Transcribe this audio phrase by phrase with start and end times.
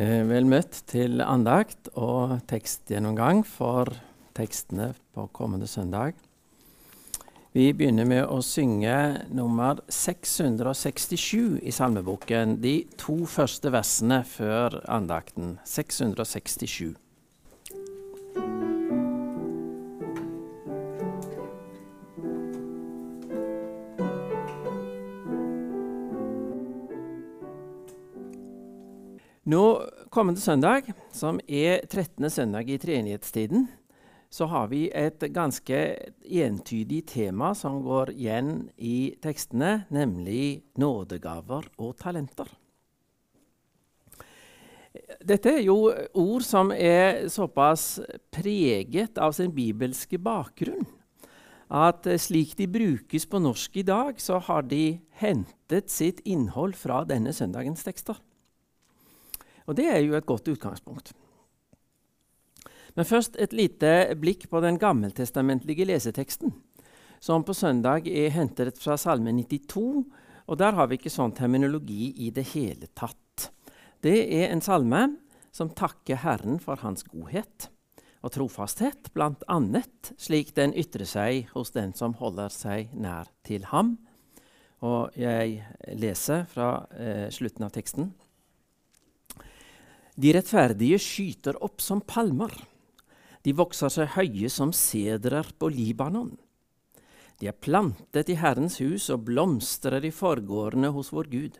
[0.00, 3.90] Eh, vel møtt til andakt og tekstgjennomgang for
[4.32, 6.14] tekstene på kommende søndag.
[7.52, 8.94] Vi begynner med å synge
[9.28, 12.56] nummer 667 i salmeboken.
[12.64, 15.58] De to første versene før andakten.
[15.68, 16.96] 667.
[29.50, 32.30] Nå kommende søndag, som er 13.
[32.30, 33.68] søndag i treenighetstiden,
[34.30, 35.78] så har vi et ganske
[36.22, 42.50] entydig tema som går igjen i tekstene, nemlig nådegaver og talenter.
[45.22, 48.00] Dette er jo ord som er såpass
[48.34, 50.88] preget av sin bibelske bakgrunn
[51.70, 57.04] at slik de brukes på norsk i dag, så har de hentet sitt innhold fra
[57.06, 58.18] denne søndagens tekster.
[59.68, 61.12] Og det er jo et godt utgangspunkt.
[62.96, 66.52] Men først et lite blikk på den gammeltestamentlige leseteksten,
[67.20, 70.04] som på søndag er hentet fra Salme 92.
[70.50, 73.50] Og der har vi ikke sånn terminologi i det hele tatt.
[74.02, 75.04] Det er en salme
[75.54, 77.68] som takker Herren for hans godhet
[78.20, 79.58] og trofasthet, bl.a.
[80.20, 83.96] slik den ytrer seg hos den som holder seg nær til ham.
[84.84, 85.60] Og jeg
[86.00, 88.10] leser fra eh, slutten av teksten.
[90.16, 92.52] De rettferdige skyter opp som palmer.
[93.44, 96.34] De vokser seg høye som sedrer på Libanon.
[97.40, 101.54] De er plantet i Herrens hus og blomstrer i forgårdene hos vår Gud.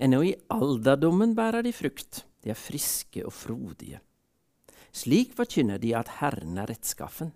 [0.00, 2.24] Ennå i alderdommen bærer de frukt.
[2.42, 4.00] De er friske og frodige.
[4.92, 7.34] Slik forkynner de at Herren er rettskaffen.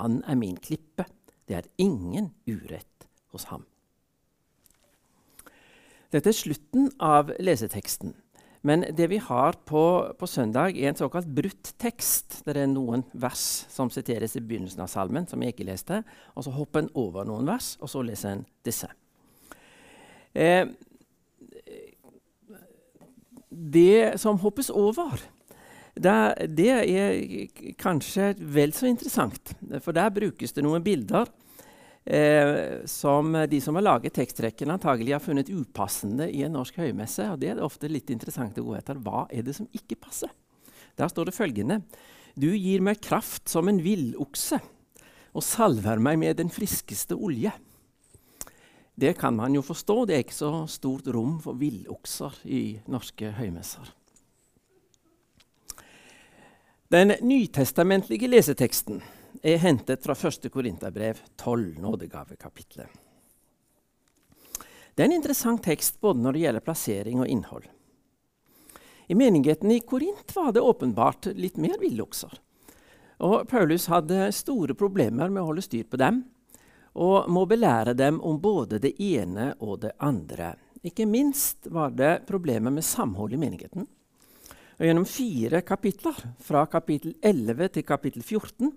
[0.00, 1.04] Han er min klippe.
[1.48, 3.66] Det er ingen urett hos ham.
[6.12, 8.14] Dette er slutten av leseteksten.
[8.62, 9.82] Men det vi har på,
[10.18, 12.44] på, søndag, er en såkalt brutt tekst.
[12.46, 13.42] Det er noen vers
[13.72, 16.02] som siteres i begynnelsen av salmen, som jeg ikke leste.
[16.36, 18.86] og Så hopper en over noen vers, og så leser en disse.
[20.32, 20.70] Eh,
[23.50, 25.18] det som hoppes over,
[25.98, 26.14] det,
[26.56, 29.56] det, er kanskje vel så interessant.
[29.82, 31.26] For der brukes det noen bilder
[32.04, 37.30] eh, som de som har laget teksttrekkene, antagelig har funnet upassende i en norsk høymesse.
[37.32, 39.00] og Det er ofte litt interessant å gå etter.
[39.02, 40.32] Hva er det som ikke passer?
[40.98, 41.82] Der står det følgende.:
[42.34, 44.60] Du gir meg kraft som en villokse
[45.32, 47.52] og salver meg med den friskeste olje.
[48.94, 50.04] Det kan man jo forstå.
[50.06, 53.88] Det er ikke så stort rom for villokser i norske høymesser.
[56.92, 59.00] Den nytestamentlige leseteksten
[59.42, 60.50] er hentet fra 1.
[60.52, 62.88] Korinterbrev 12, nådegavekapitlet.
[64.94, 67.64] Det er en interessant tekst både når det gjelder plassering og innhold.
[69.08, 72.32] I menigheten i Korint var det åpenbart litt mer villokser.
[73.22, 76.22] Og Paulus hadde store problemer med å holde styr på dem,
[76.92, 80.54] og må belære dem om både det ene og det andre.
[80.84, 83.86] Ikke minst var det problemer med samhold i menigheten.
[84.78, 88.72] Og Gjennom fire kapitler, fra kapittel 11 til kapittel 14,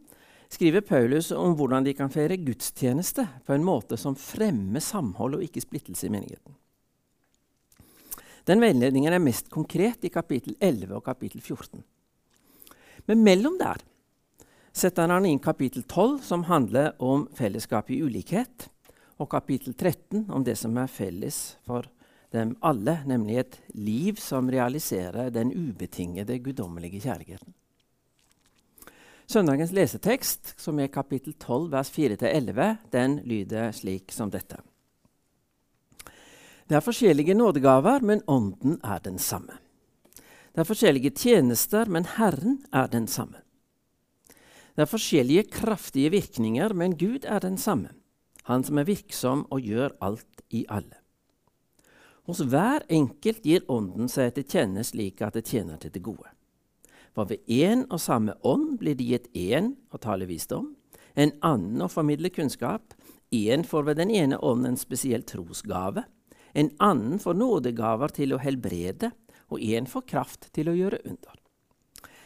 [0.56, 5.44] skriver Paulus om hvordan de kan feire gudstjeneste på en måte som fremmer samhold og
[5.44, 6.56] ikke splittelse i menigheten.
[8.46, 11.82] Den veiledningen er mest konkret i kapittel 11 og kapittel 14.
[13.10, 13.82] Men mellom der
[14.76, 18.70] setter han inn kapittel 12, som handler om fellesskap i ulikhet,
[19.18, 21.88] og kapittel 13 om det som er felles for
[22.36, 27.54] dem alle, nemlig et liv som realiserer den ubetingede guddommelige kjærligheten.
[29.28, 34.60] Søndagens lesetekst, som er kapittel 12, vers 4-11, den lyder slik som dette.
[36.70, 39.58] Det er forskjellige nådegaver, men Ånden er den samme.
[40.54, 43.42] Det er forskjellige tjenester, men Herren er den samme.
[44.76, 47.90] Det er forskjellige kraftige virkninger, men Gud er den samme,
[48.44, 51.02] Han som er virksom og gjør alt i alle.
[52.26, 56.30] Hos hver enkelt gir Ånden seg til kjenne slik at det tjener til det gode.
[57.16, 60.74] For ved én og samme ånd blir det gitt én å tale visdom,
[61.16, 62.92] en annen å formidle kunnskap,
[63.32, 66.04] én får ved den ene ånden en spesiell trosgave,
[66.56, 69.14] en annen får nådegaver til å helbrede,
[69.48, 71.40] og én får kraft til å gjøre under.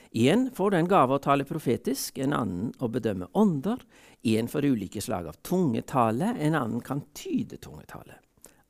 [0.10, 3.84] Én får den gave å tale profetisk, en annen å bedømme ånder,
[4.26, 8.18] én får ulike slag av tungetale, en annen kan tyde tungetale.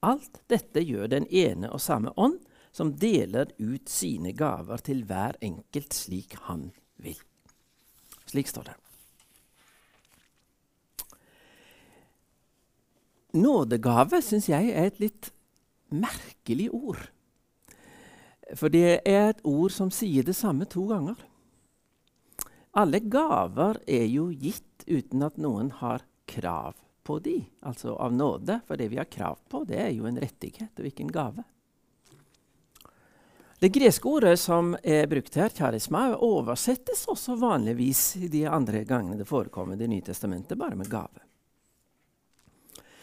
[0.04, 2.42] Alt dette gjør den ene og samme ånd,
[2.80, 6.70] som deler ut sine gaver til hver enkelt slik han
[7.04, 7.18] vil.
[8.30, 8.76] Slik står det.
[13.36, 15.30] Nådegave syns jeg er et litt
[15.92, 17.04] merkelig ord.
[18.56, 21.20] For det er et ord som sier det samme to ganger.
[22.80, 28.62] Alle gaver er jo gitt uten at noen har krav på de, altså av nåde.
[28.66, 31.50] For det vi har krav på, det er jo en rettighet og ikke en gave.
[33.60, 39.26] Det greske ordet som er brukt her, charisma, oversettes også vanligvis de andre gangene det
[39.28, 41.26] forekommer i Det nye testamentet, bare med gave.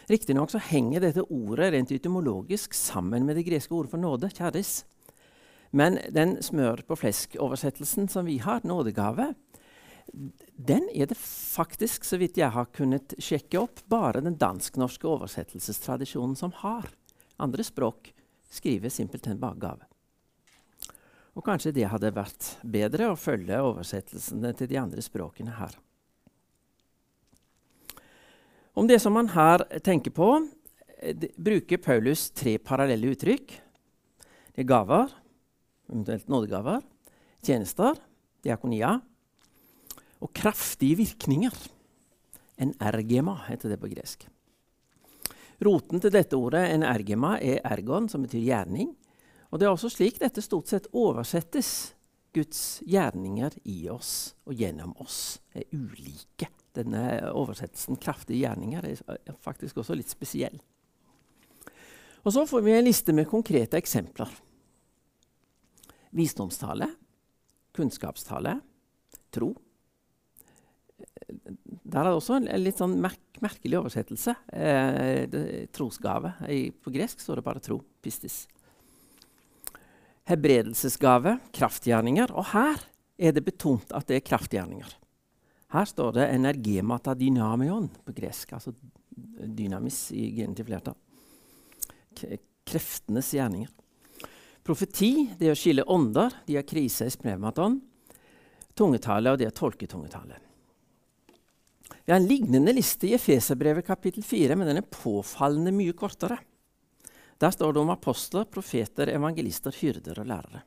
[0.08, 4.86] Riktignok henger dette ordet rent etymologisk sammen med det greske ordet for nåde, charis.
[5.76, 9.34] Men den smør på flesk-oversettelsen som vi har, nådegave,
[10.56, 16.36] den er det faktisk, så vidt jeg har kunnet sjekke opp, bare den dansk-norske oversettelsestradisjonen
[16.38, 16.88] som har.
[17.36, 18.14] Andre språk
[18.48, 19.95] skriver simpelthen bare gave.
[21.36, 25.76] Og kanskje det hadde vært bedre å følge oversettelsene til de andre språkene her.
[28.76, 30.30] Om det som man her tenker på,
[30.98, 33.46] eh, bruker Paulus tre parallelle uttrykk.
[34.52, 35.12] Det er gaver,
[35.88, 36.82] eventuelt nådegaver,
[37.42, 37.96] tjenester,
[38.42, 39.00] diakonia,
[40.20, 41.52] og kraftige virkninger.
[42.58, 44.26] En ergema heter det på gresk.
[45.60, 48.94] Roten til dette ordet, en ergema, er ergon, som betyr gjerning.
[49.50, 51.92] Og det er også slik dette stort sett oversettes.
[52.36, 56.50] Guds gjerninger i oss og gjennom oss er ulike.
[56.76, 60.60] Denne oversettelsen 'kraftige gjerninger' er faktisk også litt spesiell.
[62.26, 64.28] Og Så får vi en liste med konkrete eksempler.
[66.10, 66.88] Visdomstale,
[67.72, 68.60] kunnskapstale,
[69.30, 69.54] tro.
[71.84, 74.34] Der er det også en, litt sånn merk, merkelig oversettelse.
[74.52, 76.34] Eh, det, trosgave.
[76.48, 77.78] I, på gresk står det bare tro.
[78.02, 78.46] Pistis.
[80.26, 82.32] Hebredelsesgave, kraftgjerninger.
[82.34, 82.82] Og her
[83.16, 84.96] er det betont at det er kraftgjerninger.
[85.74, 88.52] Her står det 'energemata dynamion' på gresk.
[88.52, 88.72] Altså
[89.56, 90.94] dynamis i genitiv flertall.
[92.66, 93.68] Kreftenes gjerninger.
[94.66, 96.32] Profeti, det å skille ånder.
[96.46, 97.80] De har krise i sprematon.
[98.74, 100.40] Tungetale, og det å tolke tungetale.
[102.04, 106.38] Vi har en lignende liste i Efeserbrevet kapittel 4, men den er påfallende mye kortere.
[107.38, 110.62] Der står det om apostler, profeter, evangelister, hyrder og lærere.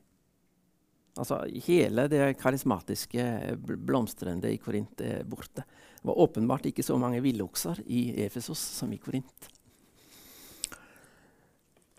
[1.18, 3.24] Altså Hele det karismatiske,
[3.66, 5.64] blomstrende i Korint er borte.
[6.00, 9.50] Det var åpenbart ikke så mange villokser i Efesos som i Korint.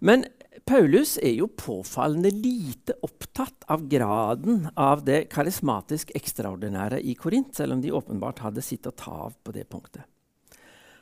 [0.02, 0.26] Men
[0.66, 7.76] Paulus er jo påfallende lite opptatt av graden av det karismatisk ekstraordinære i Korint, selv
[7.76, 10.08] om de åpenbart hadde sitt å ta av på det punktet.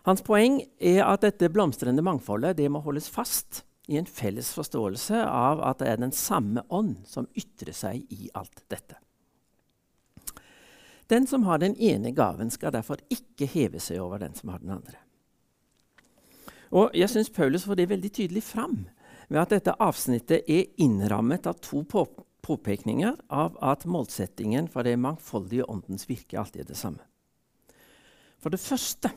[0.08, 5.20] Hans poeng er at dette blomstrende mangfoldet det må holdes fast i en felles forståelse
[5.26, 9.00] av at det er den samme ånd som ytrer seg i alt dette.
[11.10, 14.62] Den som har den ene gaven, skal derfor ikke heve seg over den som har
[14.62, 15.00] den andre.
[16.70, 18.84] Og Jeg syns Paulus får det veldig tydelig fram
[19.28, 22.06] ved at dette avsnittet er innrammet av to på
[22.46, 27.02] påpekninger av at målsettingen for det mangfoldige åndens virke alltid er det samme.
[28.40, 29.12] For det første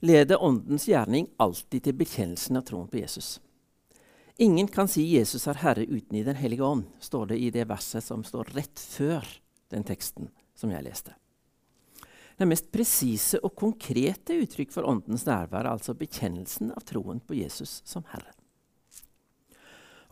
[0.00, 3.36] leder åndens gjerning alltid til bekjennelsen av troen på Jesus.
[4.38, 7.64] Ingen kan si Jesus er Herre uten i Den hellige ånd, står det i det
[7.68, 9.24] verset som står rett før
[9.72, 11.14] den teksten som jeg leste.
[12.36, 17.38] Det mest presise og konkrete uttrykk for Åndens nærvær er altså bekjennelsen av troen på
[17.38, 18.34] Jesus som Herre.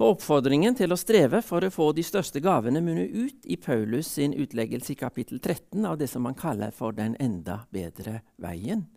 [0.00, 4.08] Og Oppfordringen til å streve for å få de største gavene munner ut i Paulus
[4.16, 8.88] sin utleggelse i kapittel 13 av det som man kaller for den enda bedre veien,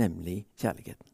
[0.00, 1.08] nemlig kjærligheten.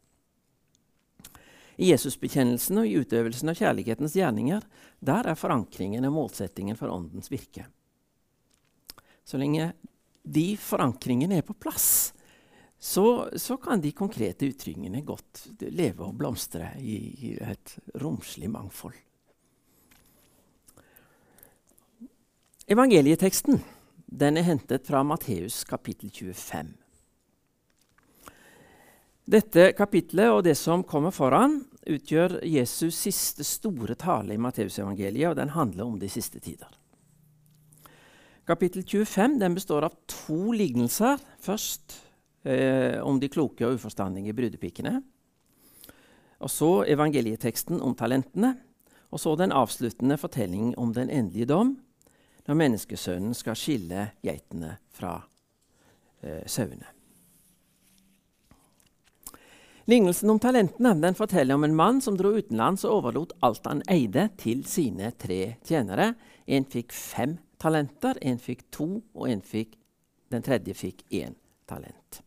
[1.81, 4.65] I Jesusbekjennelsen og i utøvelsen av kjærlighetens gjerninger
[5.03, 7.65] der er forankringen og målsettingen for Åndens virke.
[9.25, 9.71] Så lenge
[10.23, 12.13] de forankringene er på plass,
[12.83, 18.97] så, så, kan de konkrete uttrykkene godt leve og blomstre i, i et romslig mangfold.
[22.67, 23.61] Evangelieteksten
[24.05, 26.82] den er hentet fra Matteus kapittel 25.
[29.23, 35.37] Dette kapitlet og det som kommer foran, utgjør Jesus' siste store tale i Matteusevangeliet, og
[35.39, 36.67] den handler om de siste tider.
[38.43, 41.21] Kapittel 25 den består av to lignelser.
[41.39, 41.95] Først
[42.43, 44.97] eh, om de kloke og uforstandige brudepikene.
[46.43, 48.57] Og så evangelieteksten om talentene.
[49.15, 51.77] Og så den avsluttende fortellingen om den endelige dom,
[52.47, 55.13] når menneskesønnen skal skille geitene fra
[56.19, 56.89] eh, sauene.
[59.85, 63.81] Lignelsen om talentene den forteller om en mann som dro utenlands og overlot alt han
[63.91, 66.13] eide, til sine tre tjenere.
[66.47, 69.75] En fikk fem talenter, en fikk to, og fikk,
[70.31, 71.35] den tredje fikk én
[71.67, 72.21] talent.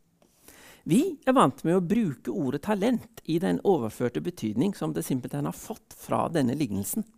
[0.84, 5.48] Vi er vant med å bruke ordet talent i den overførte betydning som det simpelthen
[5.48, 7.08] har fått fra denne lignelsen.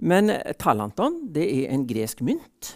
[0.00, 2.74] Men talanton det er en gresk mynt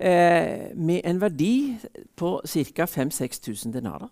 [0.00, 1.76] eh, med en verdi
[2.16, 2.88] på ca.
[2.88, 4.08] 5000-6000 denarer.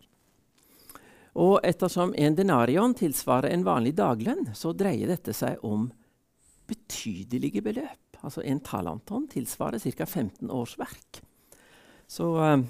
[1.33, 5.89] Og ettersom en denarion tilsvarer en vanlig daglønn, så dreier dette seg om
[6.69, 8.21] betydelige beløp.
[8.23, 10.07] Altså En talanton tilsvarer ca.
[10.07, 11.23] 15 års verk.
[12.07, 12.61] Så uh,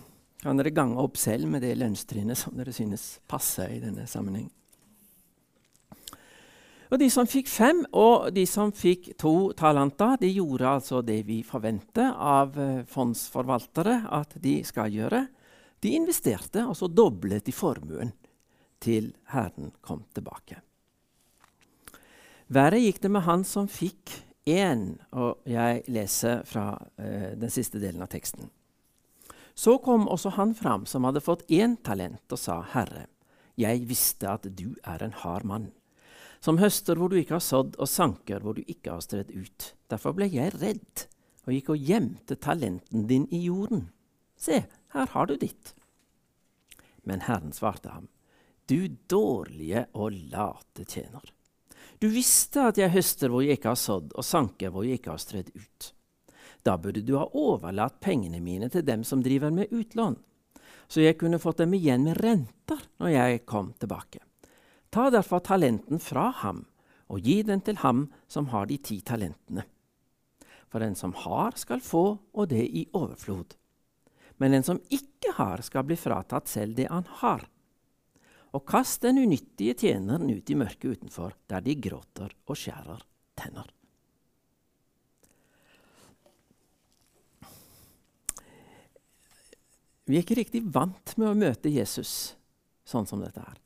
[0.42, 4.49] kan dere gange opp selv med det lønnstrinnet som dere synes passer i denne sammenheng.
[6.92, 11.23] Og De som fikk fem, og de som fikk to talanter, de gjorde altså det
[11.26, 15.26] vi forventer av uh, fondsforvaltere at de skal gjøre.
[15.83, 18.12] De investerte, og så doblet de formuen
[18.83, 20.61] til Herren kom tilbake.
[22.53, 24.12] Verre gikk det med han som fikk
[24.51, 28.51] én, og jeg leser fra uh, den siste delen av teksten.
[29.55, 33.07] Så kom også han fram som hadde fått én talent, og sa, Herre,
[33.57, 35.71] jeg visste at du er en hard mann
[36.43, 39.69] som høster hvor du ikke har sådd, og sanker hvor du ikke har strødd ut.
[39.93, 41.07] Derfor ble jeg redd
[41.47, 43.89] og gikk og gjemte talenten din i jorden.
[44.39, 45.75] Se, her har du ditt.
[47.07, 48.09] Men Herren svarte ham,
[48.66, 51.25] du dårlige og late tjener.
[52.02, 55.14] Du visste at jeg høster hvor jeg ikke har sådd, og sanker hvor jeg ikke
[55.14, 55.92] har strødd ut.
[56.62, 60.16] Da burde du ha overlatt pengene mine til dem som driver med utlån,
[60.88, 64.23] så jeg kunne fått dem igjen med renter når jeg kom tilbake.
[64.92, 66.66] Ta derfor talenten fra ham
[67.12, 69.64] og gi den til ham som har de ti talentene.
[70.73, 73.54] For den som har, skal få, og det i overflod.
[74.40, 77.45] Men den som ikke har, skal bli fratatt selv det han har.
[78.52, 83.00] Og kast den unyttige tjeneren ut i mørket utenfor, der de gråter og skjærer
[83.38, 83.71] tenner.
[90.04, 92.35] Vi er ikke riktig vant med å møte Jesus
[92.85, 93.61] sånn som dette er.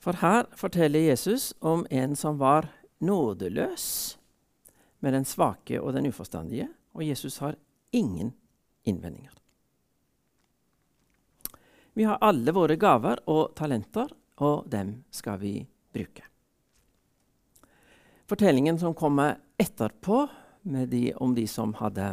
[0.00, 2.70] For her forteller Jesus om en som var
[3.04, 3.84] nådeløs
[5.04, 7.58] med den svake og den uforstandige, og Jesus har
[7.92, 8.32] ingen
[8.88, 9.39] innvendinger.
[12.00, 14.08] Vi har alle våre gaver og talenter,
[14.40, 15.50] og dem skal vi
[15.92, 16.22] bruke.
[18.24, 20.22] Fortellingen som kommer etterpå,
[20.64, 22.06] de, om de som hadde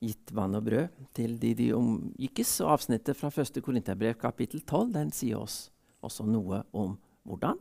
[0.00, 3.60] gitt vann og brød til de de omgikkes, og avsnittet fra 1.
[3.60, 5.58] Korinterbrev kapittel 12, den sier oss
[6.00, 6.96] også noe om
[7.28, 7.60] hvordan.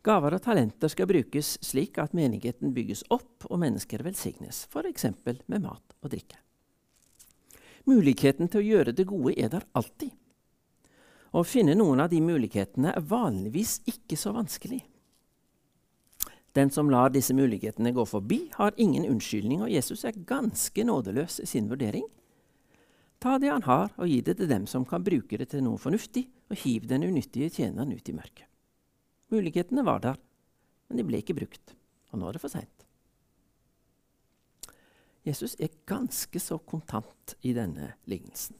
[0.00, 5.10] Gaver og talenter skal brukes slik at menigheten bygges opp og mennesker velsignes, f.eks.
[5.44, 6.40] med mat og drikke.
[7.84, 10.16] Muligheten til å gjøre det gode er der alltid.
[11.32, 14.82] Å finne noen av de mulighetene er vanligvis ikke så vanskelig.
[16.52, 21.38] Den som lar disse mulighetene gå forbi, har ingen unnskyldning, og Jesus er ganske nådeløs
[21.40, 22.04] i sin vurdering.
[23.22, 25.80] Ta det han har, og gi det til dem som kan bruke det til noe
[25.80, 28.44] fornuftig, og hiv den unyttige tjeneren ut i mørket.
[29.32, 30.20] Mulighetene var der,
[30.90, 31.72] men de ble ikke brukt.
[32.12, 32.84] Og nå er det for seint.
[35.24, 38.58] Jesus er ganske så kontant i denne lignelsen.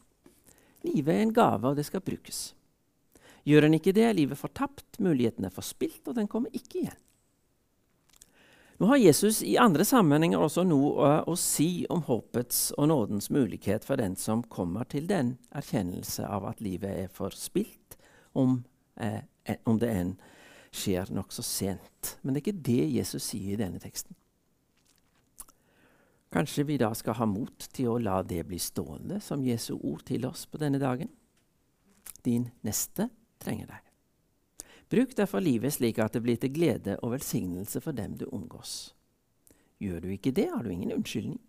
[0.86, 2.54] Livet er en gave, og det skal brukes.
[3.48, 7.00] Gjør en ikke det, er livet fortapt, muligheten er forspilt, og den kommer ikke igjen.
[8.82, 13.84] Nå har Jesus i andre sammenhenger også noe å si om håpets og nådens mulighet
[13.86, 17.94] for den som kommer til den erkjennelse av at livet er forspilt,
[18.34, 18.64] om,
[18.96, 19.20] eh,
[19.68, 20.16] om det enn
[20.72, 22.16] skjer nokså sent.
[22.22, 24.16] Men det er ikke det Jesus sier i denne teksten.
[26.32, 30.02] Kanskje vi da skal ha mot til å la det bli stående som Jesu ord
[30.08, 31.12] til oss på denne dagen.
[32.24, 33.10] Din neste
[33.42, 33.92] trenger deg.
[34.92, 38.92] Bruk derfor livet slik at det blir til glede og velsignelse for dem du omgås.
[39.80, 41.40] Gjør du ikke det, har du ingen unnskyldning.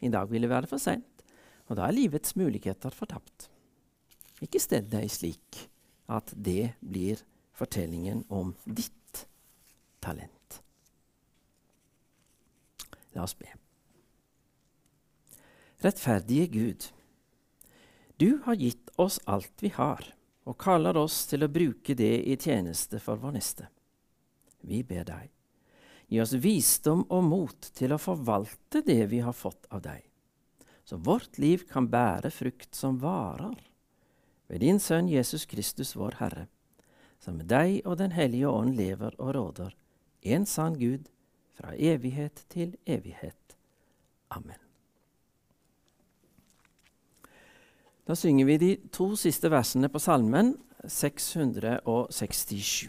[0.00, 1.24] I dag vil det være for seint,
[1.68, 3.48] og da er livets muligheter fortapt.
[4.44, 5.64] Ikke stell deg slik
[6.10, 7.20] at det blir
[7.56, 9.24] fortellingen om ditt
[10.04, 10.60] talent.
[13.16, 13.48] La oss be.
[15.80, 16.90] Rettferdige Gud,
[18.20, 20.12] du har gitt oss alt vi har
[20.48, 23.68] og kaller oss til å bruke det i tjeneste for vår neste.
[24.60, 25.28] Vi ber deg,
[26.08, 30.04] gi oss visdom og mot til å forvalte det vi har fått av deg,
[30.84, 33.58] så vårt liv kan bære frukt som varer.
[34.50, 36.48] Ved din Sønn Jesus Kristus, vår Herre,
[37.20, 39.76] som med deg og Den hellige ånd lever og råder,
[40.22, 41.06] en sann Gud,
[41.54, 43.56] fra evighet til evighet.
[44.32, 44.69] Amen.
[48.10, 52.88] Da synger vi de to siste versene på salmen 667.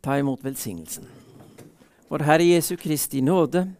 [0.00, 1.04] Ta imot velsignelsen.
[2.08, 3.74] Vår Herre Jesu Kristi nåde,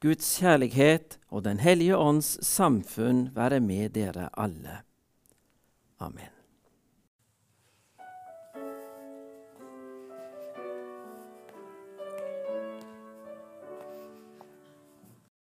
[0.00, 4.80] Guds kjærlighet og Den hellige ånds samfunn være med dere alle.
[6.00, 6.41] Amen.